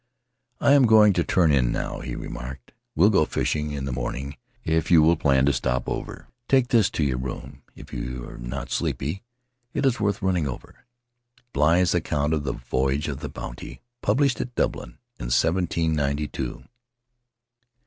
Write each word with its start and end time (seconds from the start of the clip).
'I'm 0.59 0.87
going 0.87 1.13
to 1.13 1.23
turn 1.23 1.51
in 1.51 1.71
now," 1.71 1.99
he 1.99 2.15
remarked; 2.15 2.71
"we'll 2.95 3.11
go 3.11 3.23
fishing 3.23 3.69
in 3.69 3.85
the 3.85 3.91
morning 3.91 4.35
if 4.65 4.89
you 4.89 4.99
will 5.03 5.15
plan 5.15 5.45
to 5.45 5.53
stop 5.53 5.87
over. 5.87 6.27
Take 6.49 6.69
this 6.69 6.89
to 6.89 7.03
your 7.03 7.19
room 7.19 7.61
if 7.75 7.93
you 7.93 8.27
are 8.27 8.39
not 8.39 8.71
sleepy; 8.71 9.21
it 9.75 9.85
is 9.85 9.99
worth 9.99 10.23
run 10.23 10.33
ning 10.33 10.47
over— 10.47 10.85
Eligh's 11.55 11.93
account 11.93 12.33
of 12.33 12.45
the 12.45 12.53
voyage 12.53 13.07
of 13.07 13.19
the 13.19 13.29
Bounty, 13.29 13.79
published 14.01 14.41
at 14.41 14.55
Dublin 14.55 14.97
in 15.19 15.29
seventeen 15.29 15.93
ninety 15.93 16.27
two." 16.27 16.63